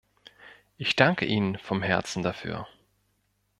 Ich 0.77 0.95
danke 0.95 1.25
Ihnen 1.25 1.59
von 1.59 1.83
Herzen 1.83 2.23
dafür! 2.23 2.65